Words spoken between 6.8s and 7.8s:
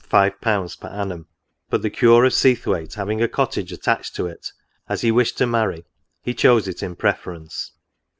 in preference.